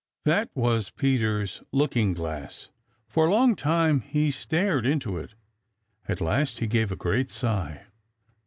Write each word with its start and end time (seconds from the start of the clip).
That 0.25 0.49
was 0.55 0.89
Peter's 0.89 1.61
looking 1.71 2.15
glass. 2.15 2.71
For 3.07 3.27
a 3.27 3.31
long 3.31 3.55
time 3.55 3.99
he 4.01 4.31
stared 4.31 4.83
into 4.83 5.19
it. 5.19 5.35
At 6.07 6.19
last 6.19 6.57
he 6.57 6.65
gave 6.65 6.91
a 6.91 6.95
great 6.95 7.29
sigh. 7.29 7.83